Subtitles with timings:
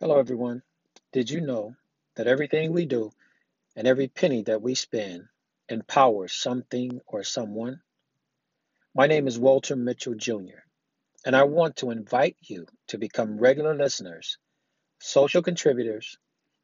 [0.00, 0.64] Hello, everyone.
[1.12, 1.76] Did you know
[2.16, 3.12] that everything we do
[3.76, 5.28] and every penny that we spend
[5.68, 7.80] empowers something or someone?
[8.92, 10.66] My name is Walter Mitchell Jr.,
[11.24, 14.36] and I want to invite you to become regular listeners,
[14.98, 16.18] social contributors,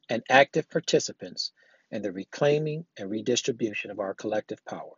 [0.09, 1.53] and active participants
[1.93, 4.97] in the reclaiming and redistribution of our collective power.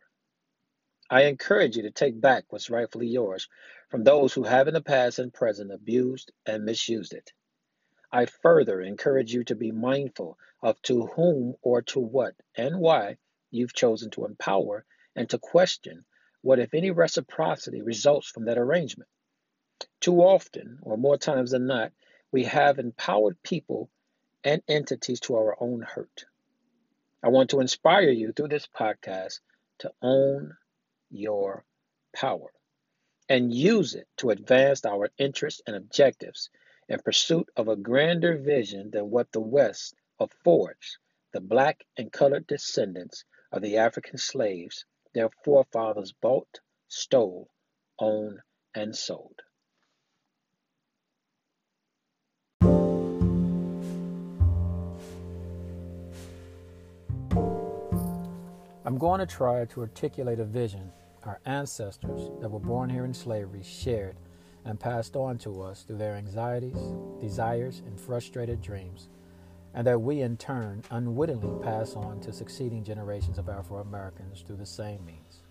[1.07, 3.47] I encourage you to take back what's rightfully yours
[3.89, 7.31] from those who have in the past and present abused and misused it.
[8.15, 13.17] I further encourage you to be mindful of to whom or to what and why
[13.49, 16.05] you've chosen to empower and to question
[16.41, 19.09] what, if any, reciprocity results from that arrangement.
[19.99, 21.91] Too often, or more times than not,
[22.31, 23.89] we have empowered people
[24.43, 26.25] and entities to our own hurt.
[27.23, 29.39] I want to inspire you through this podcast
[29.79, 30.55] to own
[31.09, 31.65] your
[32.13, 32.53] power
[33.27, 36.51] and use it to advance our interests and objectives
[36.89, 40.97] in pursuit of a grander vision than what the West affords
[41.31, 47.49] the black and colored descendants of the African slaves their forefathers bought, stole,
[47.99, 48.39] owned,
[48.73, 49.41] and sold.
[58.85, 60.91] I'm going to try to articulate a vision
[61.23, 64.17] our ancestors that were born here in slavery shared
[64.65, 69.09] and passed on to us through their anxieties, desires, and frustrated dreams,
[69.73, 74.57] and that we in turn unwittingly pass on to succeeding generations of Afro Americans through
[74.57, 75.43] the same means.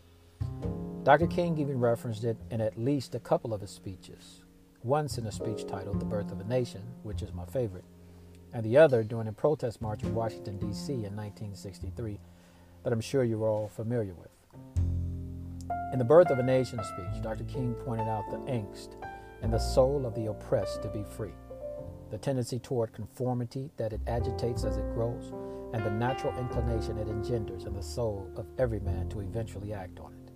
[1.03, 1.27] Dr.
[1.27, 4.43] King even referenced it in at least a couple of his speeches,
[4.85, 7.85] once in a speech titled The Birth of a Nation, which is my favorite,
[8.53, 10.93] and the other during a protest march in Washington, D.C.
[10.93, 12.21] in 1963,
[12.83, 14.82] that I'm sure you're all familiar with.
[15.93, 17.45] In the Birth of a Nation speech, Dr.
[17.45, 18.95] King pointed out the angst
[19.43, 21.35] and the soul of the oppressed to be free,
[22.11, 25.35] the tendency toward conformity that it agitates as it grows,
[25.75, 30.01] and the natural inclination it engenders in the soul of every man to eventually act
[30.01, 30.33] on it.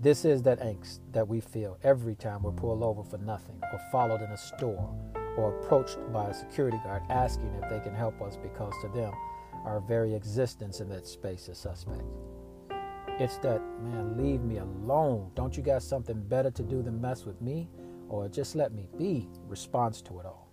[0.00, 3.80] This is that angst that we feel every time we're pulled over for nothing, or
[3.90, 4.94] followed in a store,
[5.36, 9.12] or approached by a security guard asking if they can help us because to them,
[9.64, 12.04] our very existence in that space is suspect.
[13.18, 15.32] It's that, man, leave me alone.
[15.34, 17.68] Don't you got something better to do than mess with me?
[18.08, 20.48] Or just let me be response to it all.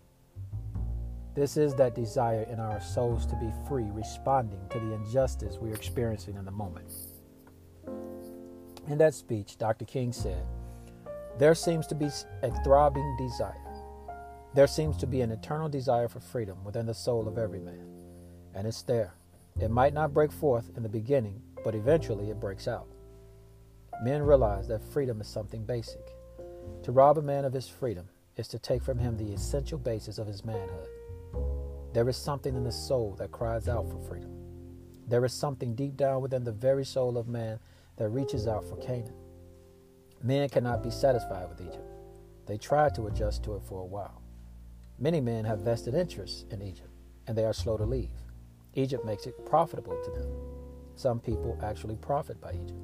[1.36, 5.76] This is that desire in our souls to be free, responding to the injustice we're
[5.76, 6.92] experiencing in the moment.
[8.88, 9.86] In that speech, Dr.
[9.86, 10.46] King said,
[11.38, 12.10] There seems to be
[12.42, 13.54] a throbbing desire.
[14.56, 17.86] There seems to be an eternal desire for freedom within the soul of every man.
[18.54, 19.14] And it's there.
[19.60, 22.88] It might not break forth in the beginning, but eventually it breaks out.
[24.04, 26.16] Men realize that freedom is something basic.
[26.84, 30.20] To rob a man of his freedom is to take from him the essential basis
[30.20, 30.88] of his manhood.
[31.92, 34.32] There is something in the soul that cries out for freedom.
[35.08, 37.60] There is something deep down within the very soul of man
[37.98, 39.16] that reaches out for Canaan.
[40.22, 41.90] Men cannot be satisfied with Egypt.
[42.46, 44.22] They try to adjust to it for a while.
[45.00, 46.92] Many men have vested interests in Egypt,
[47.26, 48.12] and they are slow to leave.
[48.76, 50.55] Egypt makes it profitable to them.
[50.96, 52.80] Some people actually profit by Egypt.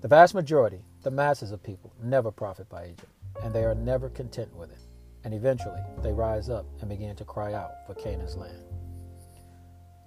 [0.00, 3.10] The vast majority, the masses of people, never profit by Egypt,
[3.42, 4.78] and they are never content with it.
[5.24, 8.62] And eventually, they rise up and begin to cry out for Canaan's land.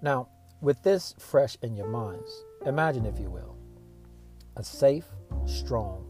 [0.00, 0.28] Now,
[0.60, 3.56] with this fresh in your minds, imagine, if you will,
[4.56, 5.06] a safe,
[5.46, 6.06] strong,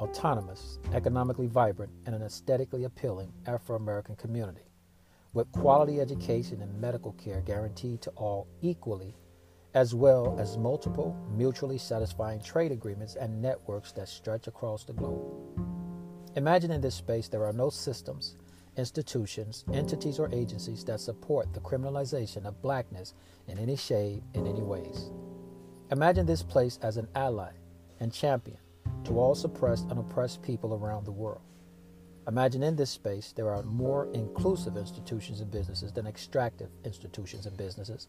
[0.00, 4.68] autonomous, economically vibrant, and an aesthetically appealing Afro American community
[5.32, 9.14] with quality education and medical care guaranteed to all equally
[9.74, 15.36] as well as multiple mutually satisfying trade agreements and networks that stretch across the globe.
[16.36, 18.36] Imagine in this space there are no systems,
[18.76, 23.14] institutions, entities, or agencies that support the criminalization of blackness
[23.46, 25.10] in any shade, in any ways.
[25.90, 27.50] Imagine this place as an ally
[28.00, 28.58] and champion
[29.04, 31.40] to all suppressed and oppressed people around the world.
[32.28, 37.56] Imagine in this space there are more inclusive institutions and businesses than extractive institutions and
[37.56, 38.08] businesses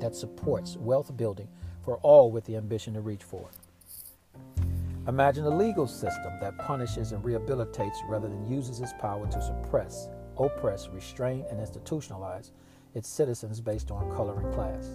[0.00, 1.48] that supports wealth building
[1.82, 4.62] for all with the ambition to reach for it.
[5.08, 10.08] Imagine a legal system that punishes and rehabilitates rather than uses its power to suppress,
[10.36, 12.50] oppress, restrain, and institutionalize
[12.94, 14.90] its citizens based on color and class.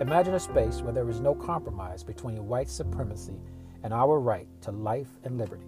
[0.00, 3.40] Imagine a space where there is no compromise between white supremacy
[3.82, 5.66] and our right to life and liberty.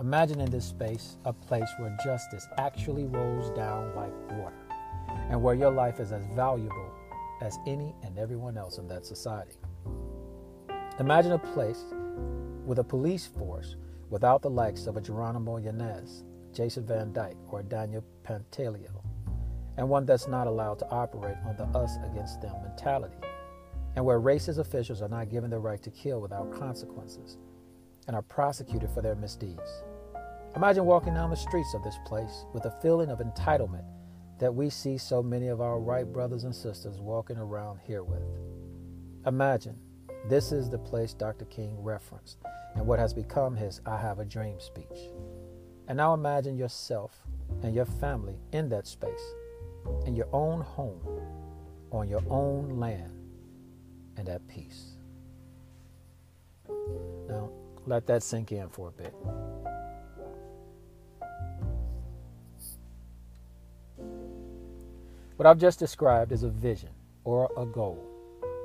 [0.00, 4.62] Imagine in this space a place where justice actually rolls down like water
[5.28, 6.92] and where your life is as valuable
[7.40, 9.56] as any and everyone else in that society.
[11.00, 11.82] Imagine a place
[12.64, 13.74] with a police force
[14.08, 16.22] without the likes of a Jeronimo Yanez,
[16.52, 19.02] Jason Van Dyke or Daniel Pantaleo,
[19.78, 23.18] and one that's not allowed to operate on the us against them mentality,
[23.96, 27.36] and where racist officials are not given the right to kill without consequences
[28.06, 29.82] and are prosecuted for their misdeeds.
[30.56, 33.84] Imagine walking down the streets of this place with a feeling of entitlement
[34.38, 38.22] that we see so many of our white brothers and sisters walking around here with.
[39.26, 39.76] Imagine
[40.28, 41.44] this is the place Dr.
[41.46, 42.38] King referenced
[42.74, 45.10] and what has become his I Have a Dream speech.
[45.86, 47.12] And now imagine yourself
[47.62, 49.34] and your family in that space,
[50.06, 51.00] in your own home,
[51.90, 53.12] on your own land,
[54.16, 54.96] and at peace.
[57.26, 57.50] Now,
[57.86, 59.14] let that sink in for a bit.
[65.38, 66.88] What I've just described is a vision
[67.22, 68.04] or a goal,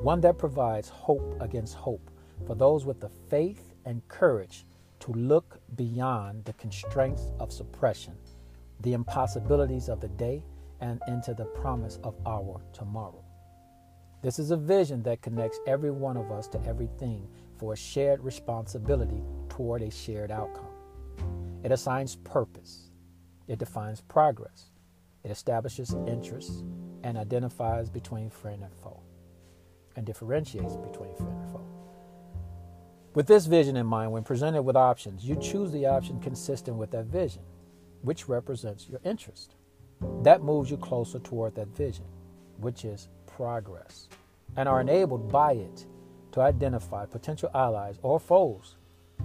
[0.01, 2.09] one that provides hope against hope
[2.47, 4.65] for those with the faith and courage
[5.01, 8.15] to look beyond the constraints of suppression,
[8.79, 10.41] the impossibilities of the day,
[10.81, 13.23] and into the promise of our tomorrow.
[14.23, 18.23] This is a vision that connects every one of us to everything for a shared
[18.23, 20.73] responsibility toward a shared outcome.
[21.63, 22.89] It assigns purpose,
[23.47, 24.71] it defines progress,
[25.23, 26.63] it establishes interests,
[27.03, 29.01] and identifies between friend and foe,
[29.95, 31.67] and differentiates between friend and foe.
[33.13, 36.91] With this vision in mind, when presented with options, you choose the option consistent with
[36.91, 37.43] that vision,
[38.01, 39.55] which represents your interest.
[40.23, 42.05] That moves you closer toward that vision,
[42.57, 44.07] which is progress,
[44.55, 45.85] and are enabled by it
[46.31, 48.77] to identify potential allies or foes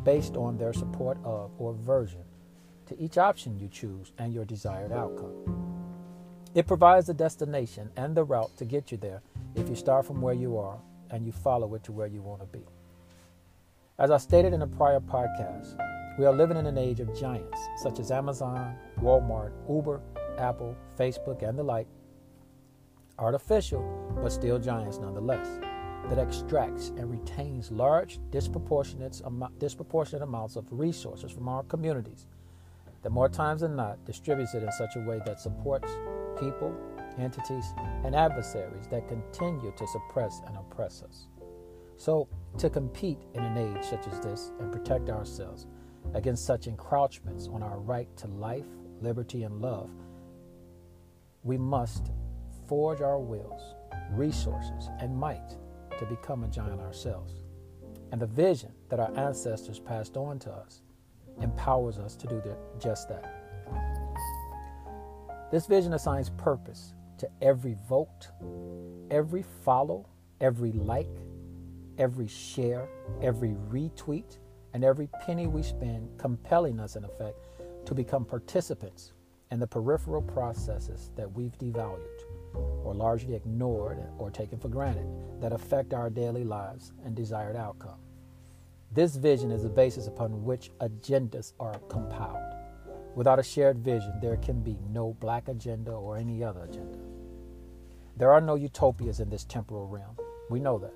[0.05, 2.25] based on their support of or aversion
[2.87, 5.68] to each option you choose and your desired outcome.
[6.59, 9.23] It provides the destination and the route to get you there
[9.55, 12.41] if you start from where you are and you follow it to where you want
[12.41, 12.65] to be.
[13.97, 15.79] As I stated in a prior podcast,
[16.19, 20.01] we are living in an age of giants such as Amazon, Walmart, Uber,
[20.37, 21.87] Apple, Facebook, and the like.
[23.21, 25.61] Artificial, but still giants nonetheless,
[26.09, 29.23] that extracts and retains large, disproportionate,
[29.61, 32.27] disproportionate amounts of resources from our communities,
[33.03, 35.93] that more times than not distributes it in such a way that supports
[36.39, 36.75] people,
[37.19, 37.75] entities,
[38.05, 41.29] and adversaries that continue to suppress and oppress us.
[41.97, 45.67] So, to compete in an age such as this and protect ourselves
[46.15, 48.67] against such encroachments on our right to life,
[49.01, 49.91] liberty, and love,
[51.43, 52.13] we must
[52.69, 53.75] forge our wills,
[54.13, 55.57] resources, and might
[55.99, 57.33] to become a giant ourselves.
[58.13, 60.83] And the vision that our ancestors passed on to us
[61.43, 62.43] empowers us to do
[62.79, 63.38] just that.
[65.51, 68.29] This vision assigns purpose to every vote,
[69.11, 70.07] every follow,
[70.43, 71.09] every like,
[71.97, 72.87] every share,
[73.23, 74.39] every retweet,
[74.75, 77.47] and every penny we spend, compelling us, in effect,
[77.87, 79.13] to become participants
[79.51, 82.25] in the peripheral processes that we've devalued
[82.85, 85.07] or largely ignored or taken for granted
[85.41, 87.99] that affect our daily lives and desired outcome.
[88.93, 92.48] This vision is the basis upon which agendas are compiled.
[93.19, 97.01] Without a shared vision, there can be no black agenda or any other agenda.
[98.17, 100.17] There are no utopias in this temporal realm.
[100.51, 100.95] We know that.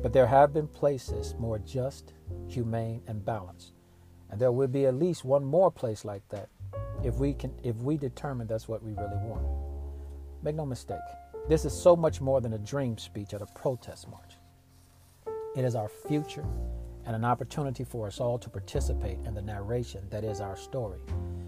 [0.00, 2.12] But there have been places more just,
[2.46, 3.72] humane, and balanced.
[4.30, 6.48] And there will be at least one more place like that
[7.02, 9.44] if we can if we determine that's what we really want.
[10.44, 11.08] Make no mistake,
[11.48, 14.34] this is so much more than a dream speech at a protest march.
[15.56, 16.46] It is our future
[17.04, 21.00] and an opportunity for us all to participate in the narration that is our story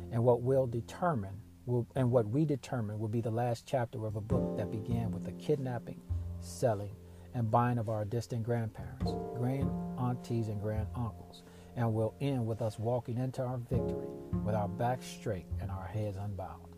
[0.08, 0.14] Mm.
[0.14, 4.16] and what will determine will, and what we determine will be the last chapter of
[4.16, 6.00] a book that began with the kidnapping,
[6.40, 6.94] selling,
[7.34, 11.42] and buying of our distant grandparents, grand aunties, and grand uncles,
[11.76, 14.06] and will end with us walking into our victory
[14.44, 16.74] with our backs straight and our heads unbowed.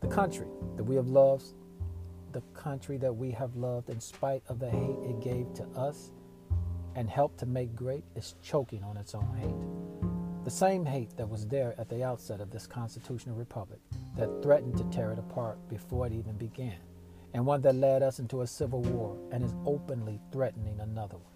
[0.00, 0.46] The country
[0.76, 1.44] that we have loved,
[2.32, 6.12] the country that we have loved in spite of the hate it gave to us
[6.94, 9.95] and helped to make great, is choking on its own hate.
[10.46, 13.80] The same hate that was there at the outset of this constitutional republic
[14.16, 16.78] that threatened to tear it apart before it even began
[17.34, 21.34] and one that led us into a civil war and is openly threatening another one.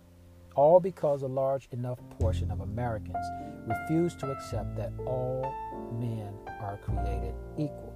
[0.54, 3.26] All because a large enough portion of Americans
[3.66, 5.52] refuse to accept that all
[5.92, 7.92] men are created equal,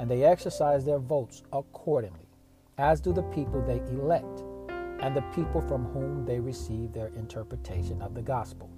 [0.00, 2.28] and they exercise their votes accordingly,
[2.78, 4.42] as do the people they elect
[5.00, 8.70] and the people from whom they receive their interpretation of the gospel.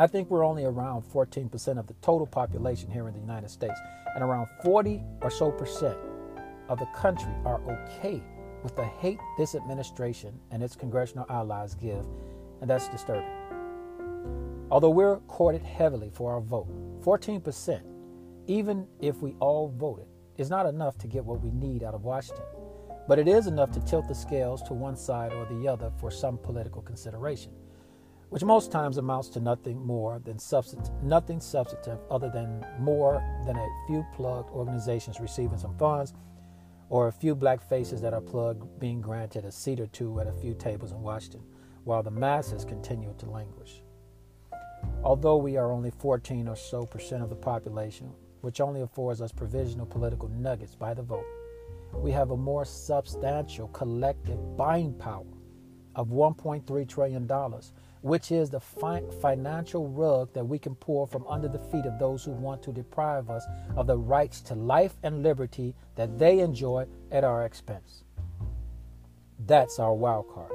[0.00, 3.80] I think we're only around 14% of the total population here in the United States,
[4.14, 5.98] and around 40 or so percent
[6.68, 8.22] of the country are okay
[8.62, 12.06] with the hate this administration and its congressional allies give,
[12.60, 13.28] and that's disturbing.
[14.70, 16.68] Although we're courted heavily for our vote,
[17.02, 17.80] 14%,
[18.46, 22.04] even if we all voted, is not enough to get what we need out of
[22.04, 22.44] Washington.
[23.08, 26.12] But it is enough to tilt the scales to one side or the other for
[26.12, 27.50] some political consideration,
[28.30, 33.56] which most times amounts to nothing more than substantive, nothing substantive other than more than
[33.56, 36.12] a few plugged organizations receiving some funds
[36.90, 40.26] or a few black faces that are plugged being granted a seat or two at
[40.26, 41.42] a few tables in Washington,
[41.84, 43.82] while the masses continue to languish.
[45.02, 49.32] Although we are only 14 or so percent of the population, which only affords us
[49.32, 51.26] provisional political nuggets by the vote,
[51.94, 55.24] we have a more substantial collective buying power
[55.94, 57.26] of $1.3 trillion,
[58.02, 61.98] which is the fi- financial rug that we can pull from under the feet of
[61.98, 63.44] those who want to deprive us
[63.76, 68.04] of the rights to life and liberty that they enjoy at our expense.
[69.46, 70.52] That's our wild card.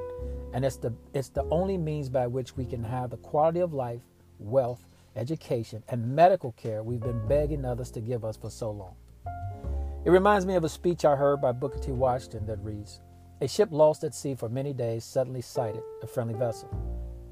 [0.52, 3.74] And it's the, it's the only means by which we can have the quality of
[3.74, 4.02] life,
[4.38, 4.86] wealth,
[5.16, 8.94] education, and medical care we've been begging others to give us for so long.
[10.04, 11.90] It reminds me of a speech I heard by Booker T.
[11.90, 13.00] Washington that reads
[13.40, 16.68] A ship lost at sea for many days suddenly sighted a friendly vessel.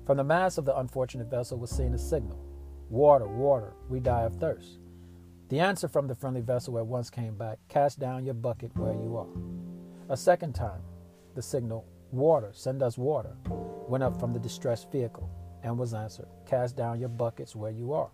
[0.04, 2.38] From the mast of the unfortunate vessel was seen a signal
[2.90, 4.78] Water, water, we die of thirst.
[5.48, 8.94] The answer from the friendly vessel at once came back Cast down your bucket where
[8.94, 9.28] you are.
[10.08, 10.82] A second time,
[11.34, 13.34] the signal Water, send us water,
[13.88, 15.30] went up from the distressed vehicle
[15.62, 18.10] and was answered Cast down your buckets where you are.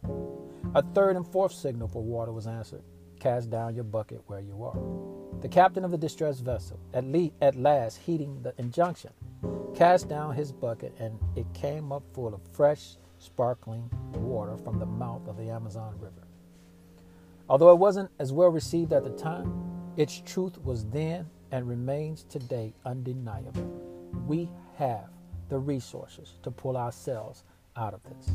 [0.74, 2.82] A third and fourth signal for water was answered
[3.18, 5.40] Cast down your bucket where you are.
[5.40, 9.10] The captain of the distressed vessel, at, le- at last heeding the injunction,
[9.74, 14.86] cast down his bucket, and it came up full of fresh, sparkling water from the
[14.86, 16.26] mouth of the Amazon River.
[17.48, 19.52] Although it wasn't as well received at the time,
[19.96, 23.64] its truth was then and remains today undeniable.
[24.26, 25.08] We have
[25.48, 27.44] the resources to pull ourselves
[27.76, 28.30] out of this.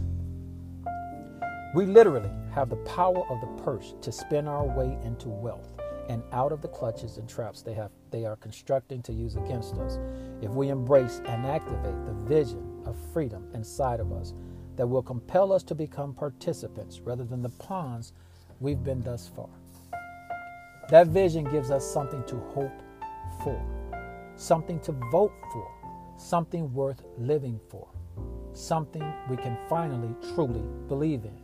[1.75, 5.74] We literally have the power of the purse to spin our way into wealth
[6.10, 9.75] and out of the clutches and traps they have they are constructing to use against
[9.79, 9.98] us
[10.41, 14.34] if we embrace and activate the vision of freedom inside of us
[14.75, 18.13] that will compel us to become participants rather than the pawns
[18.60, 19.50] we've been thus far.
[20.89, 22.84] That vision gives us something to hope
[23.43, 23.60] for,
[24.36, 25.67] something to vote for,
[26.15, 27.88] something worth living for,
[28.53, 31.38] something we can finally truly believe in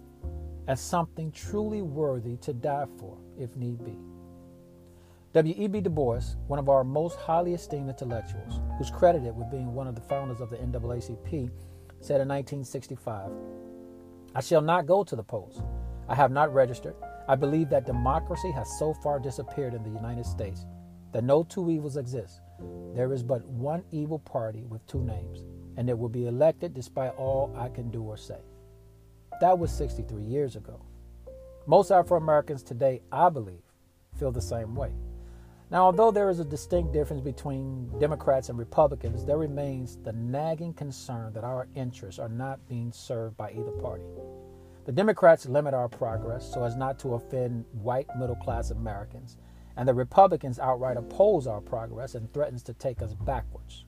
[0.67, 3.97] as something truly worthy to die for if need be.
[5.33, 5.81] W.E.B.
[5.81, 9.93] Du Bois, one of our most highly esteemed intellectuals, who's credited with being one of
[9.93, 11.51] the founders of the NAACP,
[12.01, 13.29] said in 1965
[14.33, 15.61] I shall not go to the polls.
[16.07, 16.95] I have not registered.
[17.27, 20.65] I believe that democracy has so far disappeared in the United States
[21.11, 22.41] that no two evils exist.
[22.95, 25.45] There is but one evil party with two names,
[25.77, 28.39] and it will be elected despite all I can do or say.
[29.41, 30.81] That was 63 years ago.
[31.67, 33.61] Most Afro Americans today, I believe,
[34.17, 34.91] feel the same way.
[35.71, 40.73] Now, although there is a distinct difference between Democrats and Republicans, there remains the nagging
[40.73, 44.05] concern that our interests are not being served by either party.
[44.85, 49.37] The Democrats limit our progress so as not to offend white middle class Americans,
[49.77, 53.85] and the Republicans outright oppose our progress and threatens to take us backwards.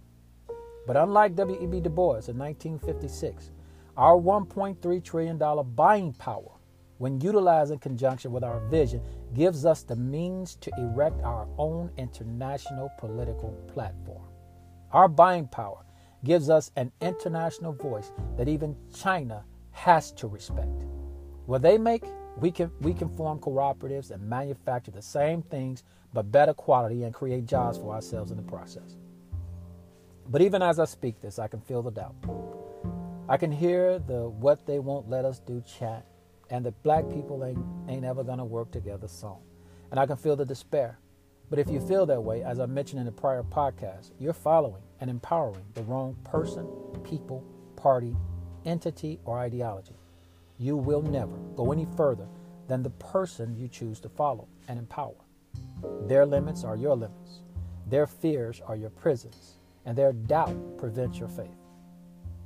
[0.86, 1.80] But unlike W.E.B.
[1.80, 3.50] Du Bois in 1956,
[3.98, 5.40] our $1.3 trillion
[5.74, 6.61] buying power,
[7.02, 9.02] when utilized in conjunction with our vision,
[9.34, 14.22] gives us the means to erect our own international political platform.
[14.92, 15.84] Our buying power
[16.24, 20.86] gives us an international voice that even China has to respect.
[21.48, 22.04] What they make,
[22.38, 27.16] we can, we can form cooperatives and manufacture the same things but better quality and
[27.16, 28.96] create jobs for ourselves in the process.
[30.30, 32.14] But even as I speak this, I can feel the doubt.
[33.28, 36.06] I can hear the what they won't let us do chat
[36.52, 37.58] and the black people ain't,
[37.90, 39.42] ain't ever gonna work together song.
[39.90, 41.00] And I can feel the despair.
[41.50, 44.84] But if you feel that way, as I mentioned in the prior podcast, you're following
[45.00, 46.68] and empowering the wrong person,
[47.04, 47.44] people,
[47.76, 48.16] party,
[48.66, 49.96] entity, or ideology.
[50.58, 52.28] You will never go any further
[52.68, 55.16] than the person you choose to follow and empower.
[56.08, 57.42] Their limits are your limits.
[57.88, 61.61] Their fears are your prisons, and their doubt prevents your faith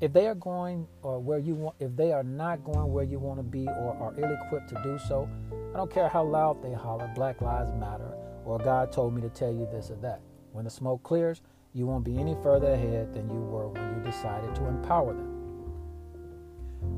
[0.01, 3.17] if they are going or where you want if they are not going where you
[3.17, 5.29] want to be or are ill-equipped to do so
[5.73, 8.11] i don't care how loud they holler black lives matter
[8.43, 10.21] or god told me to tell you this or that.
[10.51, 11.41] When the smoke clears
[11.73, 15.31] you won't be any further ahead than you were when you decided to empower them.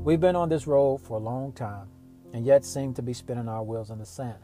[0.04, 1.88] We've been on this road for a long time
[2.32, 4.38] and yet seem to be spinning our wheels in the sand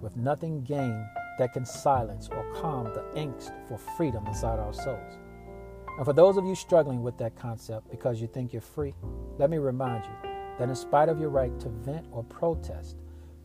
[0.00, 1.06] with nothing gained
[1.38, 5.18] that can silence or calm the angst for freedom inside our souls
[5.96, 8.94] and for those of you struggling with that concept because you think you're free,
[9.38, 12.96] let me remind you that in spite of your right to vent or protest,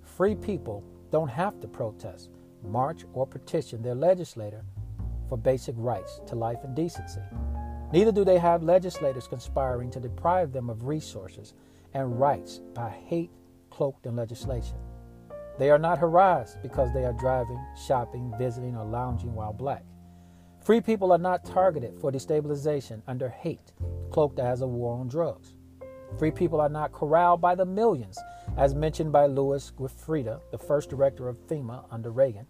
[0.02, 2.30] free people don't have to protest,
[2.64, 4.64] march, or petition their legislator
[5.30, 7.22] for basic rights to life and decency.
[7.92, 11.54] Neither do they have legislators conspiring to deprive them of resources
[11.94, 13.32] and rights by hate
[13.70, 14.78] cloaked in legislation.
[15.58, 19.84] They are not harassed because they are driving, shopping, visiting, or lounging while black.
[20.66, 23.72] Free people are not targeted for destabilization under hate
[24.10, 25.54] cloaked as a war on drugs.
[26.18, 28.18] Free people are not corralled by the millions,
[28.58, 32.48] as mentioned by Louis Giuffrida, the first director of FEMA under Reagan,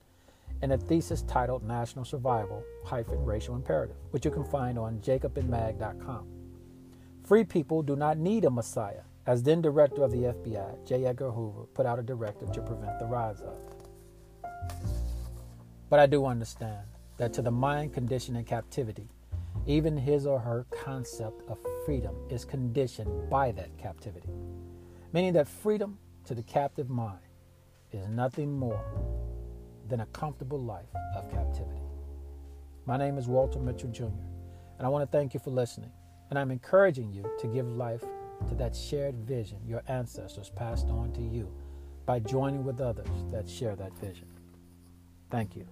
[0.61, 6.25] in a thesis titled National Survival hyphen Racial Imperative, which you can find on jacobinmag.com.
[7.25, 11.05] Free people do not need a messiah, as then director of the FBI, J.
[11.05, 13.57] Edgar Hoover, put out a directive to prevent the rise of.
[15.89, 16.85] But I do understand
[17.17, 19.07] that to the mind conditioned in captivity,
[19.65, 24.29] even his or her concept of freedom is conditioned by that captivity,
[25.13, 27.19] meaning that freedom to the captive mind
[27.91, 28.83] is nothing more
[29.87, 31.81] than a comfortable life of captivity.
[32.85, 34.05] My name is Walter Mitchell Jr.,
[34.77, 35.91] and I want to thank you for listening.
[36.29, 38.03] And I'm encouraging you to give life
[38.49, 41.51] to that shared vision your ancestors passed on to you
[42.05, 44.27] by joining with others that share that vision.
[45.29, 45.67] Thank you.